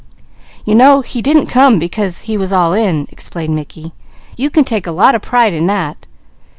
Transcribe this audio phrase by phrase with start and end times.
[0.65, 3.93] "You know he didn't come because he was all in," explained Mickey.
[4.35, 6.07] "You can take a lot of pride in that.